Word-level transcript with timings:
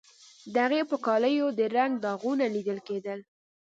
د 0.53 0.55
هغې 0.65 0.81
په 0.89 0.95
کالیو 1.05 1.47
د 1.59 1.61
رنګ 1.75 1.93
داغونه 2.03 2.45
لیدل 2.55 2.79
کیدل 2.87 3.19